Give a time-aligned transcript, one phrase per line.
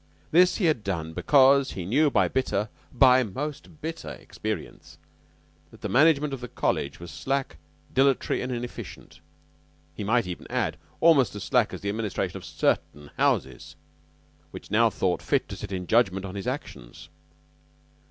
[0.31, 4.97] This he had done because he knew by bitter by most bitter experience
[5.69, 7.57] that the management of the college was slack,
[7.93, 9.19] dilatory, and inefficient.
[9.93, 13.75] He might even add, almost as slack as the administration of certain houses
[14.49, 17.09] which now thought fit to sit in judgment on his actions.